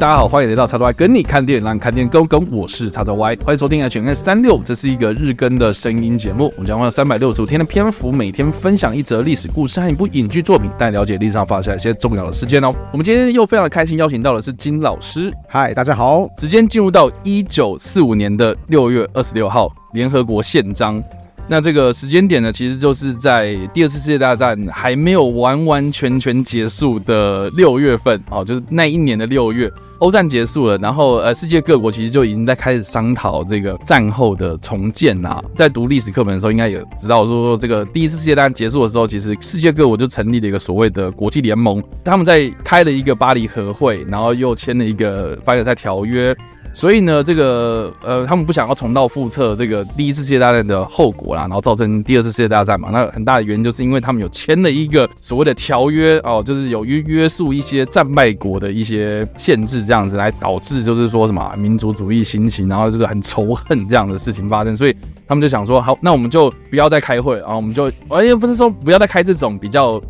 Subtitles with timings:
[0.00, 2.50] 大家好，欢迎来到叉叉 Y 跟你看电影，让你看电影更跟。
[2.50, 6.50] 我是叉叉 Y，欢迎收听 H N S 三六，这是一个日更的声音节目。
[6.56, 12.74] 我们将会有三百六十五天的篇幅，每天分享一则历史故事和一部影剧作品，带你了解历史上发生一些重要的事件哦。
[12.92, 15.30] 我们今天又非常的开心，邀请到的是金老师。
[15.46, 16.26] 嗨，大家好。
[16.38, 21.04] 时间进入到一九四五年的六月二十六号，联合国宪章。
[21.52, 29.68] 那这个时间点呢，其实就是在第二次世界大战还没有完完全全结束的六月份哦，就是那一年的六月，
[29.98, 35.42] 欧战结束了，然后呃，世界各国其实就已经在开始商讨这个战后的重建呐。
[35.56, 46.32] 在读历史课本的时候，应该也知道说这个第一次世界大战结束的时候，其实世界各国就成立了一个所谓的国际联盟，他们在开了一个巴黎和会，然后又签了一个凡尔赛条约。
[46.72, 52.90] 所以呢，这个呃，他们不想要重蹈覆辙这个第一次世界大战的后果啦，然后造成第二次世界大战嘛。
[52.92, 64.76] 那很大的原因就是因为他们有签了一个所谓的条约哦，就是有约约束一些战败国的一些限制，这样子来导致就是说什么民族主义兴起，然后就是很仇恨这样的事情发生。
[64.76, 70.00] 所以他们就想说，好，那我们就不要再开会，然后我们就，哎呀，不是说不要再开这种比较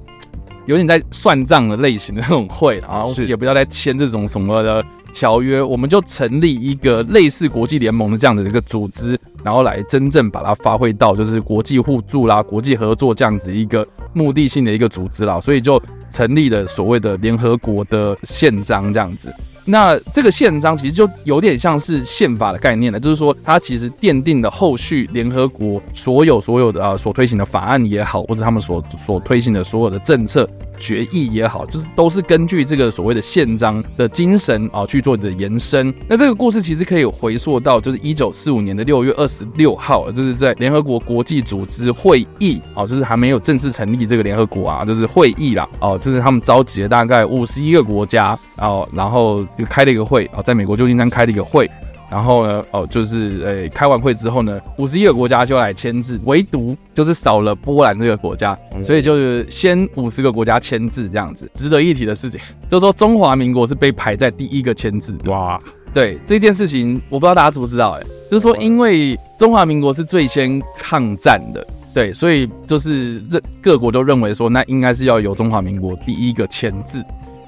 [0.66, 4.84] 有点在算账的类型的那种会，然后也不要再签这种什么的。
[5.10, 19.32] 条约，我们就成立一个类似国际联盟的这样的一个组织，然后来真正把它发挥到就是国际互助啦、国际合作这样子一个目的性的一个组织啦，所以就成立了所谓的联合国的宪章这样子。
[19.66, 30.48] 那这个宪章其实就有点像是宪法的概念了，就是说它其实奠定了后续联合国所有所有的啊所推行的法案也好，或者他们所所推行的所有的政策。
[30.80, 35.94] 决议也好，就是都是根据这个所谓的宪章的精神啊去做的延伸。
[36.08, 51.70] 那这个故事其实可以回溯到，就是一九四五年的六月二十六号，就是在联合国国际组织会议哦，就是还没有正式成立这个联合国啊，就是会议啦哦，就是他们召集了大概五十一个国家哦，然后就开了一个会啊，在美国旧金山开了一个会。
[52.10, 61.48] 然后呢，哦，就是诶、欸，开完会之后呢，五十一个国家就来签字，唯独就是少了波兰这个国家，所以就是先五十个国家签字这样子。
[61.54, 65.16] 值得一提的事情，就是说中华民国是被排在第一个签字。
[65.26, 65.56] 哇，
[65.94, 77.00] 对这件事情，我不知道大家知不知道、欸，哎，就是说因为中华民国是最先抗战的，对，所以就是认各国都认为说，那应该是要由中华民国第一个签字。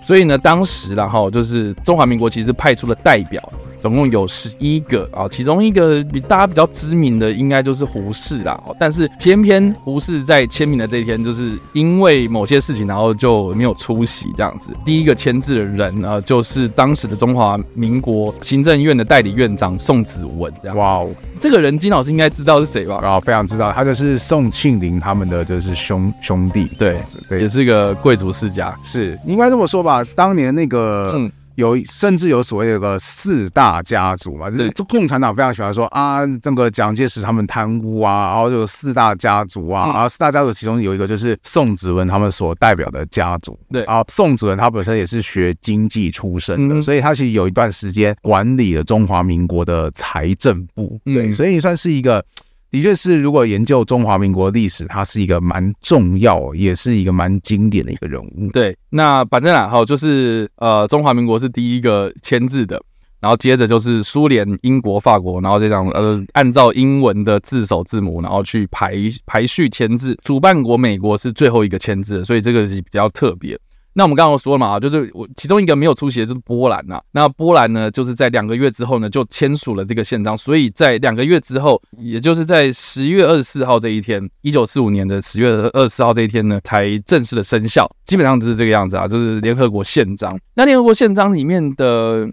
[0.04, 3.42] 所以呢，当时然后就是中华民国其实派出了代表。
[3.82, 8.58] 总共有十一个啊，其中一个比大家比较知名的应该就是胡适啦。
[8.78, 14.72] 但是偏偏胡适在签名的这一天，就是因为某些事情，然后就没有出席这样子。
[14.84, 20.52] 第一个签字的人啊，就是当时的中华民国行政院的代理院长宋子文。
[20.76, 21.10] 哇哦，
[21.40, 22.96] 这个人金老师应该知道是谁吧？
[23.02, 26.96] 啊，非常知道，他就是宋庆龄他们的就是兄兄弟，对，
[27.30, 28.72] 也是个贵族世家。
[28.84, 30.04] 是应该这么说吧？
[30.14, 31.30] 当年那个嗯。
[31.56, 43.82] 有甚至有所谓的个四大家族嘛，就是共产党非常喜欢说啊，这个蒋介石他们贪污啊，然后就有四大家族啊，然后四大家族其中有一个就是宋子文他们所代表的家族，对。
[43.84, 52.24] 啊，宋子文他本身也是学经济出身的，所以他其实有一段时间管理了中华民国的财政部，对，所以算是一个。
[52.72, 58.50] 的确是，如果研究中华民国历史，他是一个蛮重要，也是一个蛮经典的一个人物。
[58.50, 62.82] 对，那反正啊，好，就是呃，中华民国是第一个签字的，
[63.20, 68.96] 然后接着就是苏联、英国、法国，然后这样呃，按照英文的字首字母，然后去排
[69.26, 70.18] 排序签字。
[70.24, 73.54] 主办国美国是最后一个签字，所以这个是比较特别。
[73.94, 77.00] 那我们刚刚说了嘛，就是我其中一个没有出席的就是波兰呐。
[77.12, 80.36] 那波兰呢，就是在两个月之后呢，就签署了这个宪章。
[80.36, 87.90] 所以在两个月之后，也就是在十月二十四号这一天，一九四五年的十月二十四号这一天呢，才正式的生效。
[88.06, 90.38] 基本上就是这个样子啊，就是联合国宪章。
[90.54, 92.28] 那联合国宪章里面的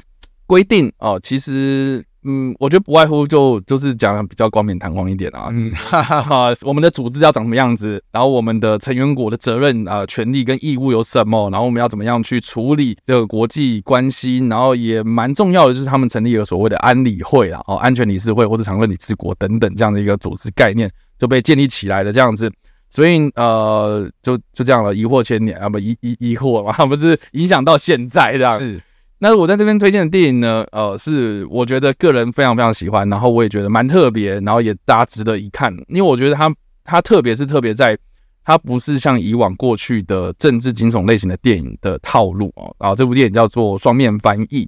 [0.46, 2.06] 规定哦，其实。
[2.24, 22.52] 嗯，我觉得不外乎就就是讲的比较冠冕堂皇一点啊，嗯，哈哈哈，我们的组织要长什么样子，然后我们的成员国的责任啊、呃、权利跟义务有什么，然后我们要怎么样去处理这个国际关系，然后也蛮重要的就是他们成立了所谓的安理会啊，哦，安全理事会或者常任理事国等等这样的一个组织概念就被建立起来的这样子，
[22.90, 28.60] 所以呃，就就这样了，一祸千年啊，不一一一祸嘛，不是影响到现在这样。
[28.60, 28.78] 是。
[29.20, 36.50] 那我在这边推荐的电影呢，呃，是我觉得个人非常非常喜欢，然后我也觉得蛮特别，然后也大家值得一看，因为我觉得它
[36.86, 37.98] 它特别是特别在
[38.46, 44.68] 它不是像以往过去的政治惊悚类型的电影的套路哦，然后这部电影叫做双面翻译。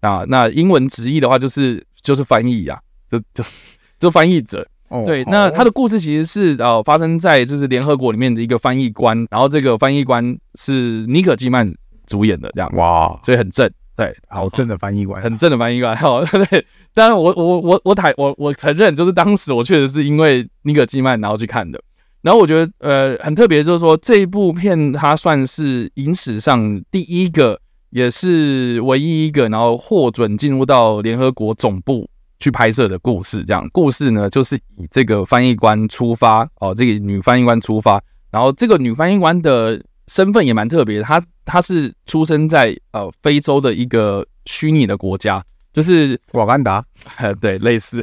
[0.00, 2.76] 啊，那英文直译的话就是就是翻译呀，
[3.08, 3.44] 就就
[4.00, 4.66] 就翻译者，
[5.06, 11.72] 对，那他的故事其实是呃发生在就是联合国里面的一个翻译官，然后这个翻译官是尼可基曼
[12.04, 12.68] 主演的这样。
[12.74, 13.70] 哇，所以很正。
[13.94, 15.94] 对，好正的翻译官，很正的翻译官。
[15.94, 21.78] 好， 对，当然我我我我坦我我承认，就是当时我确实是因为尼可基曼然后去看的。
[22.22, 27.60] 然后我觉得呃很特别，就是说这一部片它算是影史上第一个，
[27.90, 32.08] 也是唯一一个，然后获准进入到联合国总部
[32.40, 33.44] 去拍摄的故事。
[33.44, 38.00] 这样故事呢，就是以这个翻译官出发哦，这个女翻译官出发，
[38.30, 39.82] 然后这个女翻译官的。
[40.12, 45.42] 身份也蛮特别的，他他是出生在呃非洲的一个虚拟的国家，
[45.72, 46.84] 就是瓦干达，
[47.16, 48.02] 呃对，类似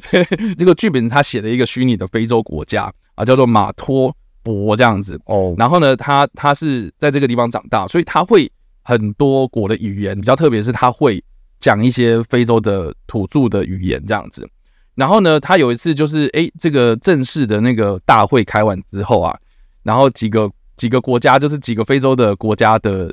[0.58, 5.54] 这个剧本他写的一个虚拟的非洲国家啊，叫做马托博这样子哦。
[5.56, 11.24] 然后呢，他他是在这个地方长大，所以他会很多国的语言，比较特别是他会
[11.58, 14.46] 讲一些非洲的土著的语言这样子。
[14.94, 19.34] 然后呢，他有一次就是哎，这个正式的那个大会开完之后啊，
[19.82, 20.52] 然后几个。
[20.76, 23.12] 几个国家就是几个非洲的国家的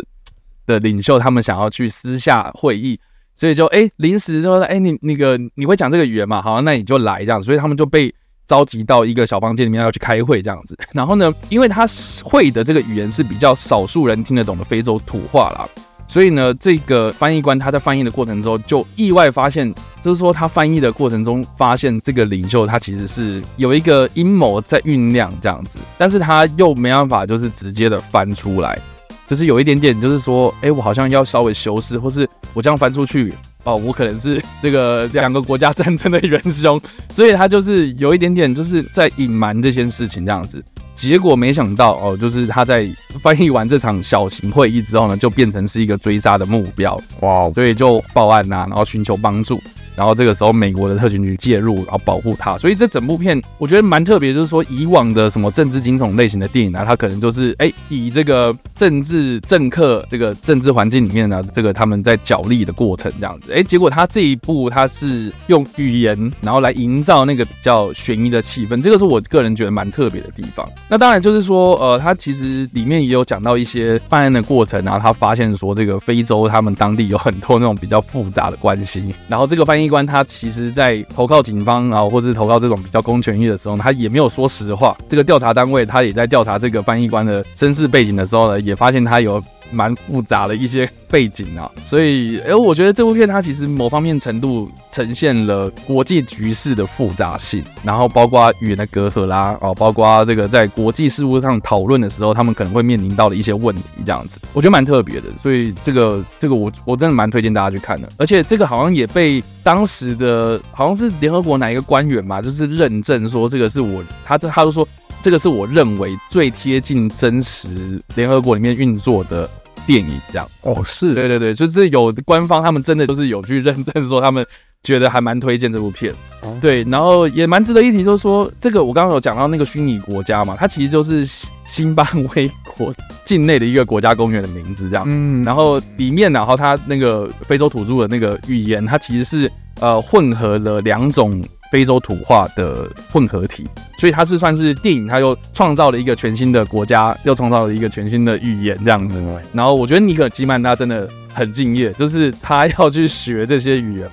[0.66, 3.00] 的领袖，他们想要去私下会议，
[3.36, 6.42] 所以就哎临时就说哎你那个你会讲这个语言嘛？
[6.42, 8.14] 好，那你就来这样，所以他们就被
[8.46, 10.78] 召集到一个小房间里面要去开会这样子。
[10.92, 11.86] 然后呢，因为他
[12.24, 15.68] 会的这个语言是比较少数人听得懂的非洲土话啦。
[16.14, 28.78] 所以呢，这个翻译官他在翻译的过程中就意外发现，就是说他翻译的过程中发现这个领袖他其实是有一个阴谋在酝酿这样子，但是他又没办法就是直接的翻出来，
[29.26, 33.34] 就是有一点点就是说，哎，我好像要稍微修饰，或是我这样翻出去
[33.64, 40.64] 哦，我可能是这个两个国家战争的元凶，所以他就是有一点点就是在隐瞒这件事情这样子。
[40.96, 42.90] 结果没想到哦，就是他在
[43.22, 49.62] 翻译完这场小型会议之后呢，就变成是一个追杀的目标哇，所以就报案呐、啊，然后寻求帮助。
[49.96, 52.58] 然后这个时候，美国的特勤局介入，然后保护他。
[52.58, 63.54] 所以这整部片我觉得蛮特别，就是说以往的什么政治惊悚类型的电影呢，它可能就是哎以这个政治政客这个政治环境里面呢，这个他们在角力的过程这样子。
[63.54, 70.68] 哎，结果他这一部他是用语言然后来营造那个比较悬疑的气氛，这个是我个人觉得蛮特别的地方。
[70.90, 79.83] 那当然就是说，呃，他其实里面也有讲到一些办案的过程，然后他发现说这个非洲他们当地有很多那种比较复杂的关系，然后这个翻译。
[79.84, 84.96] 翻译官他其实，在投靠警方啊，或是投靠这种比较公权力的时候，他也没有说实话。
[85.10, 89.44] 这个调查单位他也在调查这个翻译官的身世背景的时候呢，也发现他有。
[89.72, 105.24] 蛮复杂的一些背景啊， 所以，哎，我觉得这部片它其实某方面程度呈现了国际局势的复杂性，然后包括语言的隔阂啦，哦，包括这个在国际事务上讨论的时候，他们可能会面临到的一些问题，这样子，我觉得蛮特别的。
[105.42, 108.08] 所以，这个这个我我真的蛮推荐大家去看的。
[108.18, 114.88] 而且，这个好像也被当时的好像是联合国哪一个官员吧，就是认证说这个是我，他这他就说
[115.20, 119.50] 这个是我认为最贴近真实联合国里面运作的。
[119.86, 120.48] 电影这样。
[120.62, 121.14] 哦，是。
[121.14, 124.46] 对对对，就是有官方他们真的就是有去认证说他们
[124.82, 131.26] 觉得还蛮推荐这部片，哦、对，然后也蛮值得一提，就是说这个我刚刚有讲到那个虚拟国家嘛，它其实就是
[131.66, 132.94] 新巴威国
[133.24, 141.44] 境内的一个国家公园的名字这样，嗯，然后里面然后它那个非洲土著的那个语言，它其实是呃混合了两种。
[141.74, 143.68] 非洲土话的混合体，
[143.98, 149.20] 所以它是算是电影，它又创造了一个全新的国家，又创造了一个全新的语言这样子。
[149.52, 154.08] 然后我觉得尼可基曼他真的很敬业，就是他要去学这些语言，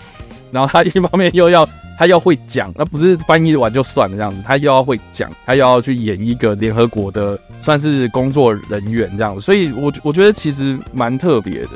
[0.50, 1.69] 然后他一方面又要
[2.00, 11.69] 他要会讲，那不是翻译完就算了这样子，他又要会讲，他又要去演一个联合国的算是工作人员这样子，所以我我觉得其实蛮特别的。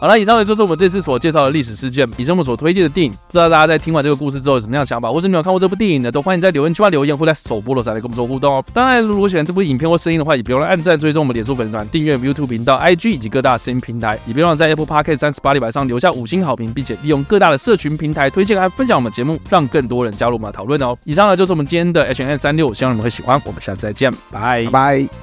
[0.00, 3.12] 好了，以上呢就是我们这次所介绍的历史事件，以及我们所推荐的电影。
[3.12, 6.10] 不知道大家在听完这个故事之后有什么样的想法，或者你有看过这部电影呢？
[6.10, 8.64] 都欢迎在留言区留言，或在首播的时候来跟我们做互动哦。
[8.72, 20.96] 当然，如果喜欢这部影片或声音的话，也别忘了按赞、追踪我们脸书粉丝团、订阅 YouTube 频道、IG 以及各大声音平台，也别忘了在 Apple Podcast 三十八里板上留下五星好评，并且利用各大的社群平台推荐和分享我们节目，让更多人加入我们的讨论哦。
[21.04, 23.40] 以上呢就是我们今天的 HN 三六希望你们会喜欢。
[23.46, 25.21] 我们下次再见，拜拜。